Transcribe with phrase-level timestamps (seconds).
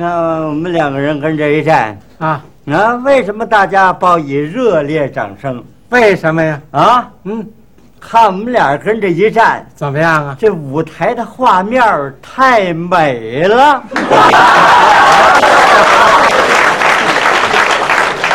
[0.00, 0.10] 看
[0.46, 2.42] 我们两个人跟这一站啊，
[2.72, 6.58] 啊，为什么大家报以热烈掌声为什么呀？
[6.70, 7.06] 啊？
[7.24, 7.46] 嗯，
[8.00, 10.34] 看我们俩跟这一站，怎么样啊？
[10.40, 11.84] 这舞台的画面
[12.22, 13.82] 太美了，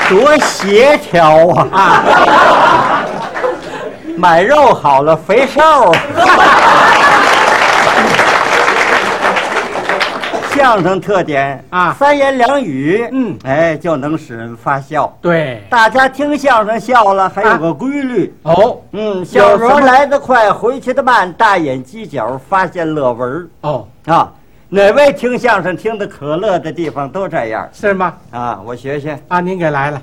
[0.08, 1.68] 多协调啊！
[1.74, 3.04] 啊，
[4.16, 5.92] 买肉好了，肥瘦。
[10.56, 15.14] 相声特点啊三言两语，嗯哎，就能使人发笑。
[15.22, 18.34] 对，大家听相声笑了，还有个规律。
[18.44, 24.32] 哦嗯，小有什么罗来得快，回去的慢，大眼犄角发现乐纹儿哦，啊。
[24.70, 28.14] 哪位听相声听得可乐的地方都这样是吗？
[28.32, 28.62] 啊？
[28.66, 30.02] 我学学，啊，您给来了。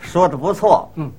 [0.00, 0.90] 说的不错。
[0.96, 1.10] 嗯，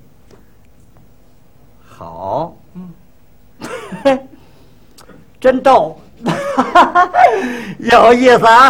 [1.88, 2.56] 好。
[2.73, 4.20] 嗯，
[5.39, 5.98] 真逗，
[7.80, 8.70] 有意思啊！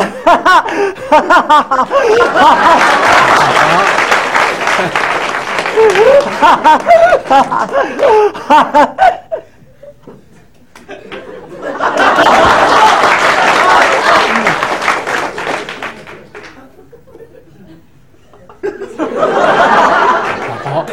[20.63, 20.85] 好，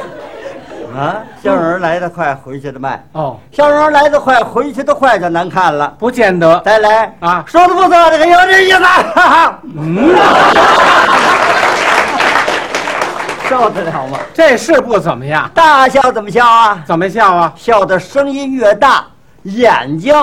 [0.97, 3.02] 啊，笑容来得快，回去的慢。
[3.12, 5.94] 哦，笑容来得快，回去的快就难看了。
[5.98, 6.60] 不见得。
[6.64, 8.78] 再来啊说的不错，这个有点意思。
[8.80, 10.14] 哈哈，嗯，
[13.48, 14.19] 受得了吗？
[14.34, 15.50] 这是不怎么样。
[15.55, 16.82] 大笑怎么笑啊？
[16.86, 17.52] 怎么笑啊？
[17.56, 19.06] 笑的声音越大，
[19.44, 20.14] 眼睛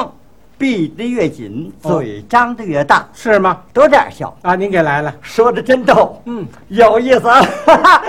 [0.58, 3.58] 闭得越紧，哦嘴张得越大，是吗？
[3.72, 4.36] 都这样笑。
[4.41, 5.13] 啊，您给来了。
[5.22, 8.02] 说的真逗，嗯，有意思，哈哈，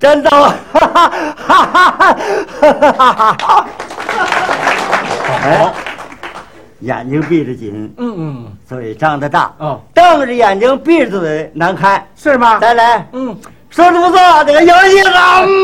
[0.00, 2.12] 真逗，哈哈哈哈
[2.92, 3.66] 哈哈！
[5.44, 5.72] 哎，
[6.80, 12.04] 眼睛闭着紧，嗯嗯，嘴张得大，哦，瞪着眼睛闭着嘴难看。
[12.16, 12.58] 是吗？
[12.58, 13.36] 再来，嗯，
[13.70, 15.10] 说的不错，这个有意思。
[15.46, 15.54] 嗯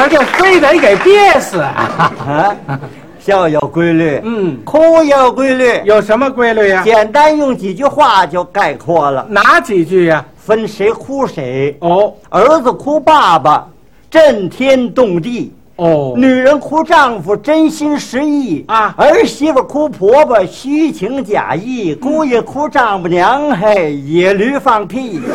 [0.00, 2.12] 我就非得给憋死啊！
[2.24, 2.78] 啊，
[3.18, 6.82] 笑有规律，嗯，哭也有规律，有什么规律呀？
[6.84, 10.24] 简单用几句话就概括了，哪几句呀？
[10.36, 11.76] 分谁哭谁。
[11.80, 13.66] 哦儿子哭爸爸，
[14.08, 25.20] 震天动地；哦，女人哭丈夫，真心实意啊儿媳妇哭婆婆，虚情假意；姑爷哭丈母娘，嘿，野驴放屁。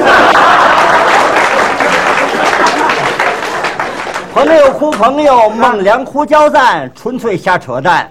[4.34, 8.10] 朋友哭朋友，孟良哭交赞，纯粹瞎扯淡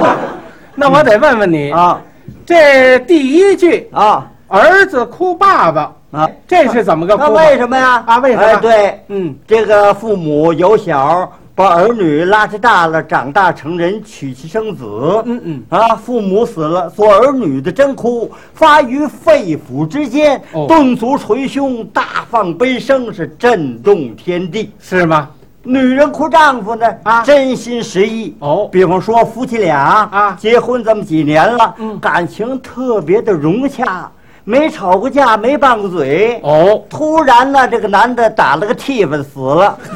[0.76, 1.98] 那我得问问你，啊
[2.44, 7.30] 这第一句啊“儿子哭爸爸啊！”，这是怎么个哭那？
[7.30, 8.04] 为什么呀？
[8.06, 14.84] 啊为什么哎对，嗯，这个父母由小，把儿女拉扯大了，长大成人，娶妻生子。
[15.24, 24.70] 嗯嗯，啊，父母死了，做儿女的真哭，发于肺腑之间，哦顿足捶胸，大放悲声，是震动天地。
[24.78, 25.30] 是吗？
[25.68, 28.36] 女人哭丈夫呢，啊真心实意。
[28.38, 34.08] 哦比方说夫妻俩啊结婚这么几年了，嗯感情特别的融洽，
[34.44, 36.38] 没吵过架，没拌过嘴。
[36.44, 39.76] 哦，突然呢，这个男的打了个替分死了。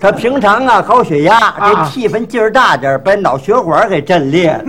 [0.00, 4.62] 他平常啊高血压，这啊替分劲儿大点儿把脑血管给震裂了。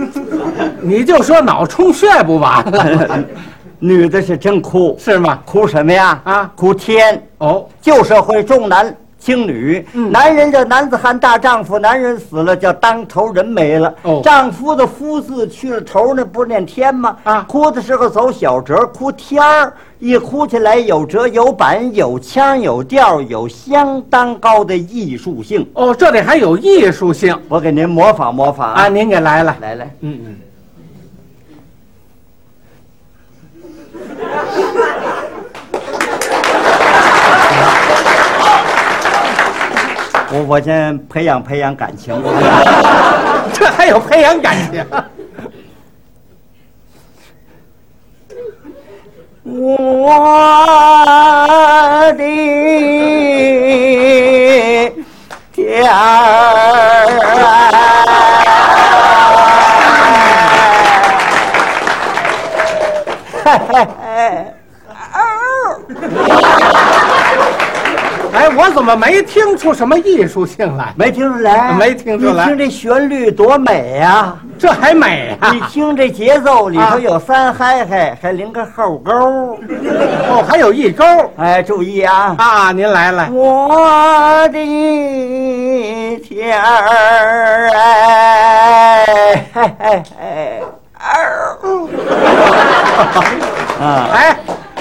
[0.80, 3.24] 你就说脑充血不完了，
[3.80, 5.40] 女的是真哭，是吗？
[5.44, 6.20] 哭什么呀？
[6.24, 7.20] 啊哭天。
[7.38, 13.94] 哦，旧社会重男轻女，嗯男人叫男子汉大丈夫，男人死了叫当头人没了。
[14.02, 17.16] 哦丈夫的夫字去了头那，不是念天吗？
[17.24, 25.68] 啊哭的时候走小折，哭天儿，一哭起来有折有板有腔有调，有相当高的艺术性。
[25.74, 28.88] 哦，这里还有艺术性我给您模仿模仿啊！
[28.88, 30.36] 您给来了，来来，嗯嗯，
[40.32, 42.14] 我我先培养培养感情。
[43.52, 44.86] 这还有培养感情。
[49.42, 50.14] 我
[52.16, 52.24] 的
[55.52, 57.10] 天儿！
[68.32, 70.92] 哎，我怎么没听出什么艺术性来？
[70.94, 71.72] 没听出来？
[71.72, 75.50] 没听出来你听这旋律多美呀、这还美啊！
[75.50, 79.58] 你听这节奏里头啊有三嗨嗨，还领个后勾。
[80.28, 81.04] 哦，还有一勾
[81.38, 82.34] 哎，注意啊！
[82.36, 82.70] 啊！
[82.72, 90.60] 您来了，我的天儿哎，哎哎哎，
[93.80, 94.36] 啊哎，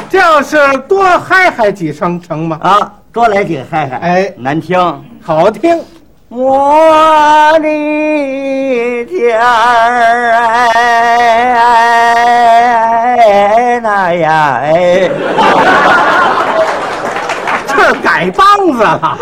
[0.10, 2.60] 这要是多嗨嗨几声成吗？
[2.62, 4.78] 啊，多来几个嗨嗨，哎难听。
[5.20, 5.84] 好听，
[6.28, 7.68] 我的
[9.06, 10.32] 天儿
[13.16, 15.10] 哎，那呀哎，
[17.66, 19.18] 这改梆子了。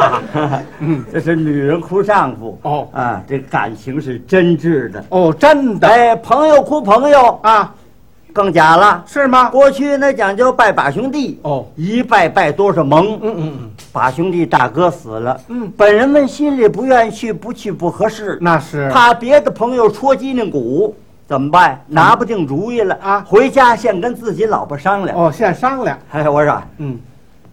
[0.79, 5.01] 嗯，这是女人哭丈夫哦啊，这感情是真挚的。
[5.09, 7.73] 哦，真的哎，朋友哭朋友啊？
[8.33, 9.03] 更假了。
[9.07, 9.49] 是吗？
[9.49, 13.13] 过去那讲究拜把兄弟，哦，一拜拜多少盟。
[13.15, 18.37] 嗯嗯嗯，把兄弟大哥死了，嗯本人们心里不愿意去，不去不合适。
[18.41, 20.95] 那是怕别的朋友戳脊梁骨，
[21.27, 21.83] 怎么办？
[21.87, 25.17] 拿不定主意了啊回家先跟自己老婆商量。
[25.17, 25.97] 哦，先商量。
[26.11, 26.99] 哎，我说嗯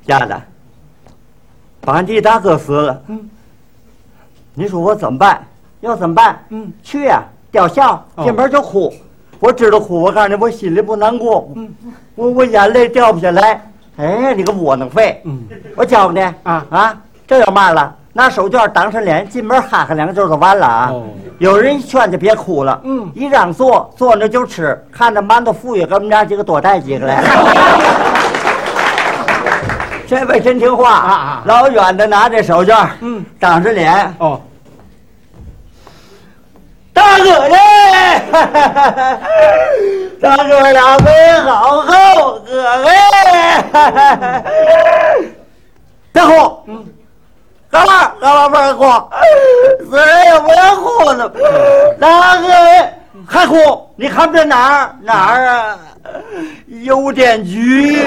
[0.06, 0.40] 丫的，
[1.80, 3.30] 把你大哥死了，嗯
[4.54, 5.44] 你说我怎么办？
[5.80, 6.38] 要怎么办？
[6.50, 8.92] 嗯，去呀、吊孝，哦进门就哭。
[9.44, 11.68] 我知道哭，我告诉你，我心里不难过，嗯
[12.14, 13.60] 我我眼泪掉不下来。
[13.98, 15.20] 哎，你个窝囊废！
[15.24, 15.38] 嗯，
[15.76, 16.96] 我教你啊啊，
[17.26, 17.94] 这有嘛了？
[18.14, 20.88] 拿手绢挡上脸，进门哈哈两句就完了啊！
[20.90, 21.04] 哦
[21.38, 27.22] 有人一劝就别哭了，嗯一让坐坐那就吃，看着馒头富裕，给我们家几个多带几个来。
[30.06, 34.40] 这位真听话啊啊老远的拿这手绢，嗯，挡着脸，哦，
[37.04, 37.56] 大哥嘞，
[40.20, 43.62] 大哥俩没好后，哥哎，
[46.12, 46.32] 别哭，
[46.66, 46.82] 嗯，
[47.70, 48.84] 干嘛干嘛不让哭？
[49.90, 51.30] 死人也不让哭呢，
[52.00, 52.48] 大哥
[53.28, 53.90] 还哭？
[53.96, 55.78] 你看这哪儿哪儿啊？
[56.68, 58.06] 邮电局。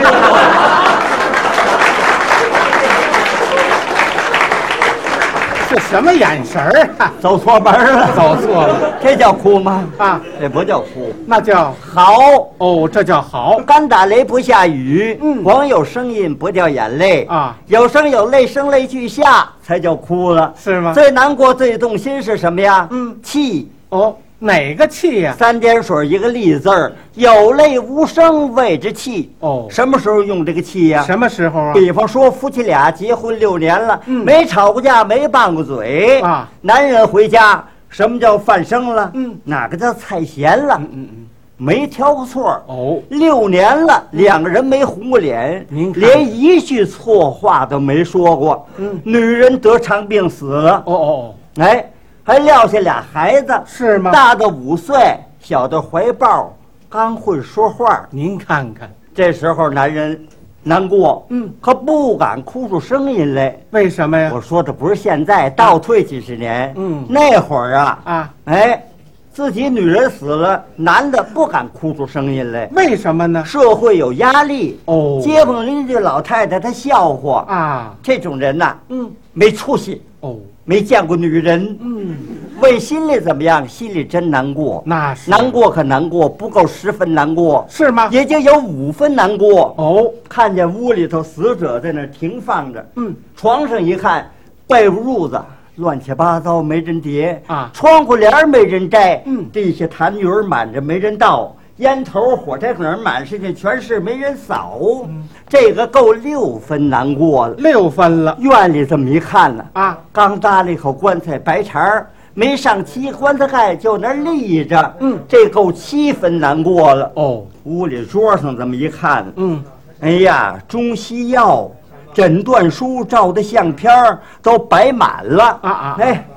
[5.77, 7.13] 这什么眼神儿啊？
[7.21, 9.87] 走错门了，走错了这叫哭吗？
[9.99, 10.19] 啊？
[10.41, 12.15] 这不叫哭，那叫嚎。
[12.57, 20.93] 哦，这叫嚎干打雷不下雨，嗯光有声音不掉眼泪啊有声有泪，声泪俱下才叫哭了，是吗？
[20.93, 22.87] 最难过、最动心是什么呀？
[22.89, 23.71] 嗯气。
[23.89, 25.35] 哦，哪个气呀？
[25.37, 29.31] 三点水一个立字儿，有泪无声谓之气。
[29.39, 31.03] 哦什么时候用这个气呀？
[31.03, 31.73] 什么时候啊？
[31.73, 36.47] 比方说，夫妻俩结婚六年了，嗯没吵过架，没拌过嘴啊。
[36.61, 39.11] 男人回家，什么叫饭生了？
[39.15, 40.75] 嗯哪个叫菜咸了？
[40.77, 41.27] 嗯嗯嗯。
[41.59, 42.61] 没挑过错儿。
[42.67, 48.67] 哦，六年了，两个人没红过脸，您看连一句错话都没说过。
[48.77, 51.83] 嗯女人得肠病死了，哦哦，哎，
[52.27, 54.11] 还撂下俩孩子，是吗？
[54.11, 56.53] 大的五岁，小的怀抱，
[56.89, 58.05] 刚会说话。
[58.09, 60.27] 您看看，这时候男人
[60.61, 63.57] 难过，嗯，可不敢哭出声音来。
[63.69, 64.41] 为什么呀我？
[64.41, 68.83] 说的不是现在，倒退几十年，嗯那会儿啊，啊，哎，
[69.31, 73.45] 自己女人死了，男的不敢哭出声音来，为什么呢？
[73.45, 80.35] 社会有压力，哦，街坊邻居老太太她笑话，啊，这种人呐，嗯，没出息，哦，
[80.65, 82.17] 没见过女人，嗯，
[82.59, 83.65] 问心里怎么样？
[83.65, 85.31] 心里真难过，那是。
[85.31, 88.09] 难过可难过，不够十分难过，是吗？
[88.11, 89.73] 也就有五分难过。
[89.77, 94.29] 哦，看见屋里头死者在那儿停放着，嗯，床上一看，
[94.67, 95.39] 被褥子
[95.75, 97.41] 乱七八糟，没人叠。
[97.47, 97.71] 啊。
[97.73, 99.45] 窗户帘儿没人摘，嗯。
[99.53, 105.23] 地下痰盂满着没人倒，烟头火柴盒满世界全是没人扫，嗯。
[105.47, 107.55] 这个够六分难过了。
[107.55, 108.35] 六分了。
[108.39, 115.19] 院里这么一看呢，啊，刚搭了一口棺材白茬儿，没上漆，棺材盖就那立着，嗯。
[115.27, 117.11] 这够七分难过了。
[117.13, 119.63] 哦，屋里桌上这么一看，嗯，
[119.99, 121.69] 哎呀，中西药、
[122.11, 125.43] 诊断书、照的相片儿都摆满了。
[125.61, 126.27] 啊啊哎，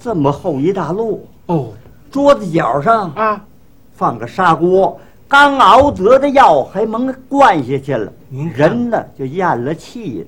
[0.00, 1.68] 这么厚一大摞，哦，
[2.10, 3.40] 桌子角上啊，
[4.00, 8.10] 放个砂锅，刚熬得的药还蒙灌下去了，
[8.54, 10.26] 人呢就咽了气了，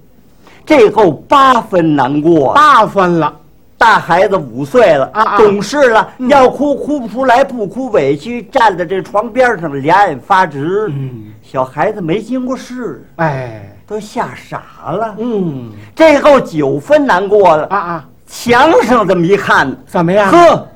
[0.67, 2.53] 这够八分难过。
[2.53, 3.35] 八分了，
[3.79, 5.37] 大孩子五岁了，啊啊。
[5.39, 6.29] 懂事了，嗯。
[6.29, 10.89] 要哭哭不出来，不哭委屈，站在这床边上，两眼发直。
[10.91, 15.15] 嗯，小孩子没经过事，哎，都吓傻了。
[15.17, 17.67] 嗯，这够九分难过了。
[17.69, 20.31] 啊啊，墙上这么一看，怎么样？
[20.31, 20.69] 呵，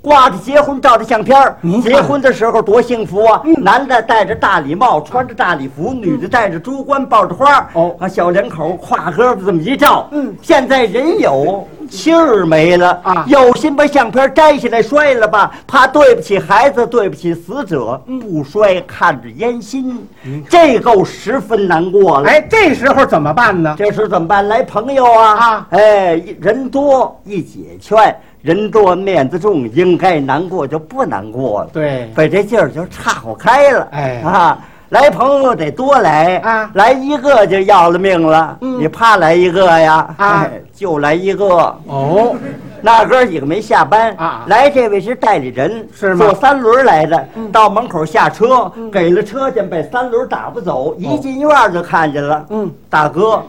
[0.00, 3.42] 挂着结婚照的相片儿结婚的时候多幸福啊！
[3.56, 10.08] 男的戴着大礼帽，穿着大礼服；女的戴着珠冠，抱着花儿哦啊，小两口挎胳膊这么一照。
[10.12, 11.66] 嗯现在人有。
[11.88, 18.00] 气儿没了啊有心把相片摘下来摔了吧，怕对不起孩子，对不起死者。
[18.20, 20.06] 不摔看着烟心，
[20.48, 22.28] 这够十分难过了。
[22.28, 23.74] 哎，这时候怎么办呢？
[23.78, 24.46] 这时候怎么办？
[24.46, 25.36] 来朋友啊！
[25.36, 31.70] 啊哎，人多一解劝，人多面子重，应该难过就不难过了。
[31.72, 33.88] 对，把这劲儿就岔乎开了。
[33.92, 34.58] 哎啊，
[34.90, 38.56] 来朋友得多来啊来一个就要了命了。
[38.62, 40.14] 嗯你怕来一个呀？
[40.16, 41.44] 啊哎就来一个。
[41.86, 42.34] 哦，
[42.80, 52.36] 那哥几个没下班啊来这位是代理人，是吗嗯坐三轮来的，到门口下车，给了车钱，被三轮打不走，一进院就看见了。
[52.36, 53.42] 哦嗯，大哥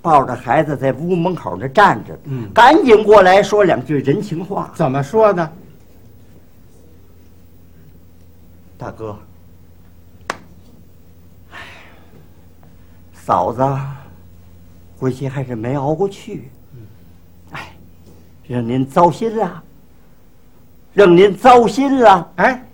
[0.00, 4.70] 抱着孩子在屋门口那站着，嗯赶紧过来说两句人情话。
[4.74, 5.50] 怎么说呢？
[8.78, 9.16] 大哥，
[13.26, 13.60] 嫂子
[15.00, 16.48] 估计还是没熬过去，
[17.50, 17.72] 哎，
[18.46, 19.62] 让您糟心了，
[20.94, 22.32] 让您糟心了。
[22.36, 22.64] 哎，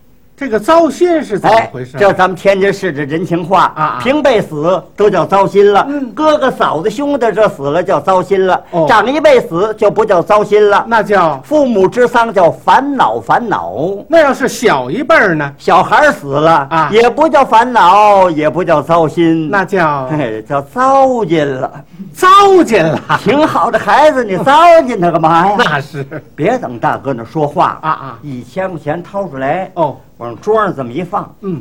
[0.42, 13.72] 这个糟心是怎么哎回事？，这咱们天津市的人情话啊啊平辈死都叫糟心了，嗯哥哥嫂子兄弟这死了叫糟心了，哦长一辈死就不叫糟心了，那叫父母之丧叫烦恼烦恼。
[14.08, 15.52] 那要是小一辈儿呢？
[15.58, 21.70] 小孩儿死了啊也不叫烦恼，也不叫糟心，那叫哎叫糟践了。
[22.12, 22.28] 糟
[22.64, 22.98] 践了。
[23.22, 24.52] 挺好的孩子，你糟
[24.88, 25.54] 践他干嘛呀？
[25.64, 31.60] 那是别等大哥那说话啊啊一千块钱掏出来，哦，往桌上这么一放，嗯，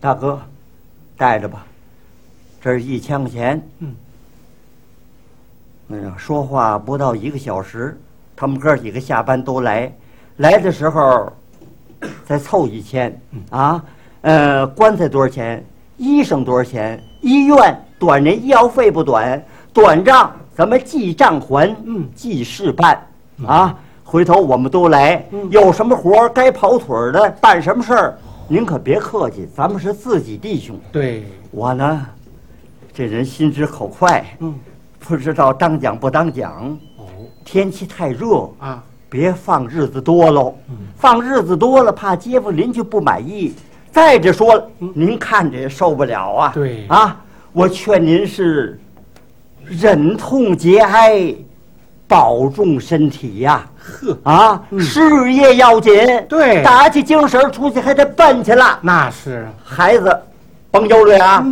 [0.00, 0.40] 大哥，
[1.16, 1.64] 带着吧，
[2.60, 3.68] 这是一千块钱。
[3.78, 3.94] 嗯，
[5.92, 7.96] 哎呀，说话不到一个小时，
[8.34, 9.92] 他们哥几个下班都来，
[10.38, 11.32] 来的时候
[12.26, 13.16] 再凑一千
[13.50, 13.84] 啊。
[14.22, 15.64] 呃，棺材多少钱？
[15.98, 17.00] 医生多少钱？
[17.20, 19.40] 医院短人医药费不短，
[19.72, 23.00] 短账咱们记账还，嗯记事办
[23.46, 23.78] 啊。
[24.04, 28.18] 回头我们都来，有什么活儿该跑腿儿的，办什么事儿，
[28.48, 30.78] 您可别客气，咱们是自己弟兄。
[30.90, 32.06] 对，我呢，
[32.92, 34.54] 这人心直口快，嗯，
[34.98, 36.78] 不知道当讲不当讲。
[36.96, 37.04] 哦
[37.44, 40.54] 天气太热，啊，别放日子多喽，
[40.96, 43.52] 放日子多了，怕街坊邻居不满意。
[43.90, 46.52] 再者说了，您看着也受不了啊。
[46.54, 47.20] 对啊，
[47.52, 48.80] 我劝您是
[49.64, 51.34] 忍痛节哀，
[52.12, 53.64] 保重身体呀。
[53.78, 55.94] 呵，啊，事业要紧，
[56.28, 56.62] 对。
[56.62, 58.78] 打起精神儿出去还得奔去了。
[58.82, 60.14] 那是孩子，
[60.70, 61.42] 甭忧虑啊，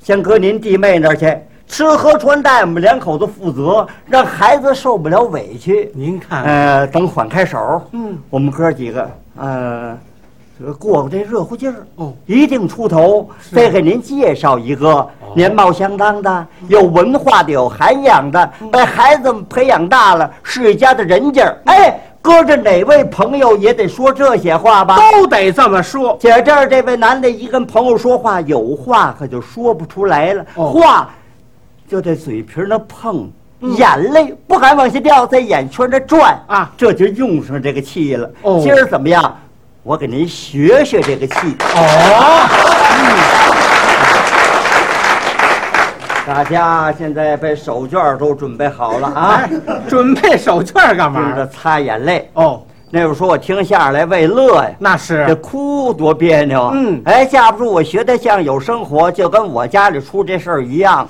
[0.00, 5.90] 先搁您弟妹那儿去，吃喝穿戴我们两口子负责，让孩子受不了委屈。
[5.92, 9.98] 您看，呃，等缓开手，嗯，我们哥几个，呃，这个
[10.78, 13.28] 过过这热乎劲儿，哦一定出头。
[13.50, 21.58] 再给您介绍一个年貌相当的、有文化的、有涵养的，把孩子们培养大了，是一家的人家儿。
[21.64, 24.98] 哎，搁着哪位朋友也得说这些话吧？
[25.12, 26.16] 都得这么说。
[26.20, 31.10] 姐这儿这位男的一跟朋友说话，有话可就说不出来了，哦话
[31.88, 33.30] 就在嘴皮儿那碰，
[33.76, 38.30] 眼泪不敢往下掉，在眼圈儿那转啊这就用上这个气了。
[38.42, 39.34] 哦今儿怎么样？
[39.82, 41.56] 我给您学学这个气。
[41.74, 42.46] 哦，
[46.26, 49.50] 大家现在把手绢儿都准备好了啊哎，，
[49.88, 51.34] 准备手绢儿干嘛？
[51.50, 52.30] 擦眼泪。
[52.34, 54.70] 哦，那会儿说我听相声来为乐呀。
[54.78, 56.72] 那是这哭多别扭啊！
[56.74, 61.08] 嗯哎，架不住我学的像有生活，就跟我家里出这事儿一样。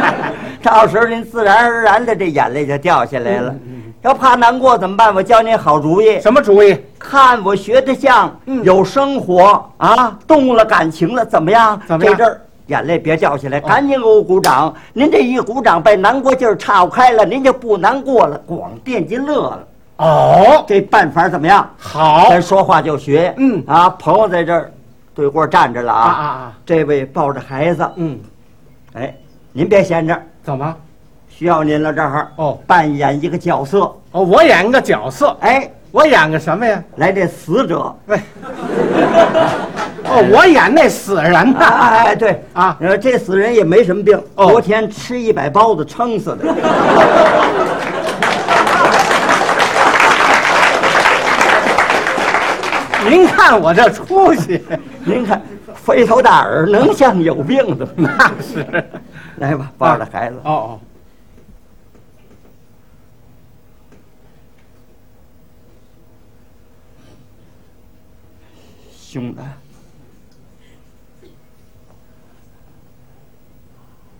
[0.62, 3.54] 到时候您自然而然的这眼泪就掉下来嗯了。
[4.02, 5.14] 要怕难过怎么办？
[5.14, 6.20] 我教您好主意。
[6.20, 6.76] 什么主意？
[7.00, 11.80] 看我学的像，嗯有生活啊，动了感情了，怎么样？
[11.88, 14.72] 怎么样哦这阵儿眼泪别掉下来，赶紧给我鼓掌。
[14.92, 19.66] 您这一鼓掌，把难过劲儿岔开了，您就不难过了，光惦记乐了。
[19.96, 21.68] 哦，这办法怎么样？
[21.78, 23.34] 好咱说话就学。
[23.38, 24.70] 嗯啊，朋友在这儿
[25.14, 26.04] 对过站着了啊。
[26.04, 26.52] 啊啊啊！
[26.66, 28.18] 这位抱着孩子，嗯，
[28.92, 29.14] 哎，
[29.52, 30.76] 您别闲着，怎么？
[31.28, 32.30] 需要您了这儿。
[32.36, 33.90] 哦扮演一个角色。
[34.12, 36.82] 哦，我演个角色，哎，我演个什么呀？
[36.96, 37.94] 来这死者。
[38.06, 38.16] 喂，
[40.04, 41.58] 哦，我演那死人呐。
[41.60, 46.54] 哎哎，对啊呃，这死人也没什么病，哦昨天吃一百包子撑死的。
[53.08, 54.62] 您看我这出息，
[55.04, 55.42] 您看，
[55.74, 58.10] 肥头大耳，能像有病的吗？
[58.16, 58.64] 那 是。
[59.38, 60.36] 来吧，抱着孩子。
[60.44, 60.78] 哦哦，
[69.10, 69.42] 兄弟，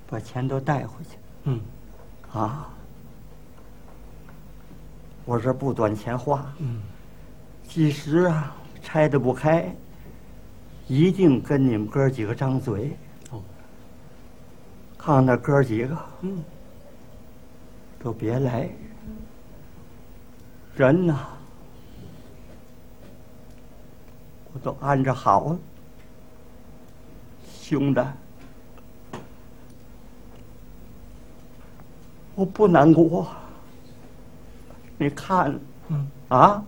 [0.09, 1.17] 把钱都带回去。
[1.45, 1.61] 嗯。
[2.33, 2.69] 啊！
[5.25, 6.81] 我这不短钱花，嗯，
[7.69, 9.73] 几时啊拆的不开，
[10.89, 12.97] 一定跟你们哥几个张嘴。
[13.31, 13.41] 哦，
[14.99, 16.43] 看那哥几个嗯。
[18.03, 18.69] 都别来，
[20.75, 21.40] 人呐，我
[24.62, 25.59] 都安置好了。
[27.62, 28.00] 兄弟，
[32.35, 33.26] 我不难过。
[34.99, 36.62] 你看嗯，啊，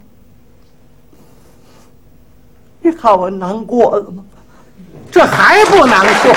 [2.80, 4.25] 你看我难过了吗？
[5.11, 6.32] 这还不难过？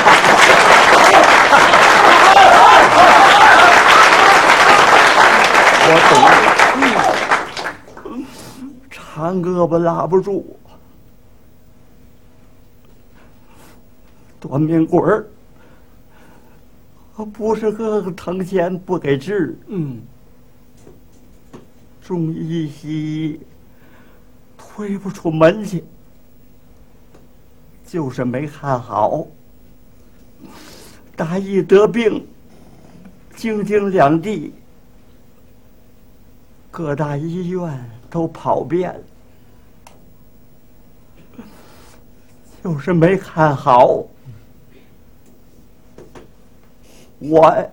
[5.87, 5.89] 我
[8.03, 8.25] 懂，
[8.89, 10.57] 长胳膊拉不住，
[14.47, 15.25] 短命鬼儿。
[17.33, 20.01] 不是哥哥疼钱不给治，嗯
[22.01, 23.39] 中医西医
[24.57, 25.83] 推不出门去，
[27.87, 29.25] 就是没看好。
[31.15, 32.27] 大义得病，
[33.35, 34.53] 京津两地
[36.69, 38.93] 各大医院都跑遍
[41.37, 41.45] 了，
[42.61, 44.05] 就是没看好。
[47.29, 47.69] 我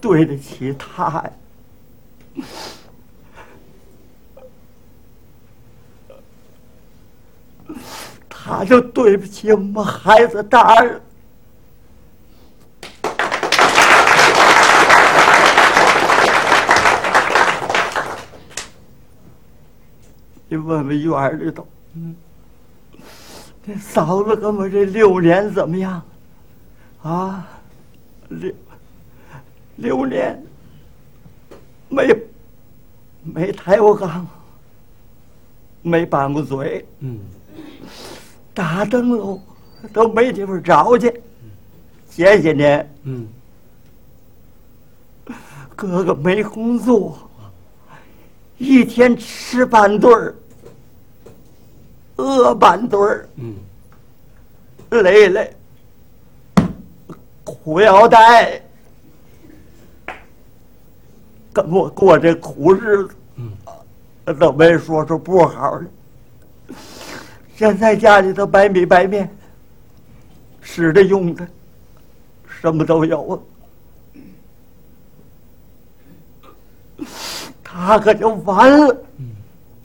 [0.00, 1.32] 对得起他呀。
[8.28, 11.00] 他就对不起我们孩子大人。
[20.50, 22.16] 你问问院里头，嗯，
[23.66, 26.02] 这嫂子跟我这六年怎么样？
[27.02, 27.48] 啊，
[28.28, 28.52] 六
[29.76, 30.42] 六年
[31.88, 32.14] 没
[33.22, 34.26] 没抬过杠，
[35.82, 37.18] 没拌过嘴，嗯
[38.52, 39.40] 打灯笼
[39.92, 41.22] 都没地方找去。
[42.10, 43.28] 前些年嗯
[45.76, 47.16] 哥哥没工作，
[48.56, 50.34] 一天吃半顿儿，
[52.16, 53.54] 饿半顿儿，嗯
[54.90, 55.56] 累累，
[57.48, 58.60] 裤腰带，
[61.52, 63.14] 跟我过这苦日子，
[64.26, 65.86] 怎么没说出不好的。
[67.56, 69.28] 现在家里头白米白面，
[70.60, 71.48] 吃的用的，
[72.60, 73.40] 什么都有啊。
[77.64, 78.96] 他可就完了，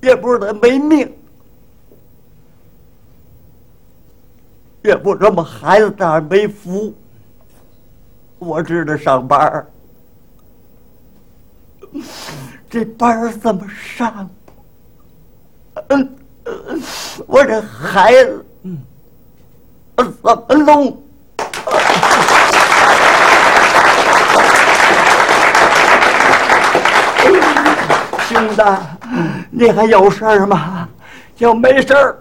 [0.01, 1.11] 也不是他没命，
[4.83, 6.93] 也不是我们孩子那儿没福。
[8.43, 9.65] 我知道上班儿
[12.69, 14.29] 这班儿怎么上？
[17.27, 18.77] 我这孩子，嗯，
[19.95, 20.05] 怎
[20.47, 21.01] 么弄？
[28.27, 28.63] 兄弟，
[29.51, 30.89] 你还有事儿吗？
[31.37, 32.17] 要没事儿，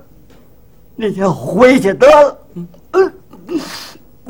[0.97, 2.39] 你就回去得了。
[2.93, 3.13] 嗯，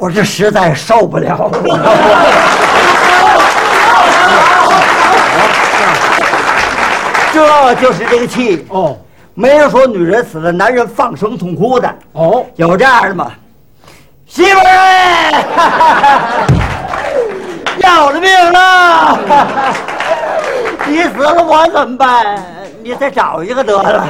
[0.03, 1.53] 我这实在受不了了。
[7.33, 8.67] 这就是这个气。
[8.71, 8.99] 哦
[9.35, 13.31] 没人说女人死了，男人放声痛哭的，哦，有这样的吗？
[14.27, 15.45] 媳妇儿哎，
[17.79, 19.19] 要了命了！
[20.85, 22.45] 你死了我怎么办？
[22.83, 24.05] 你再找一个得了。